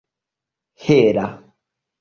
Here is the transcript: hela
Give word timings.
hela 0.85 1.27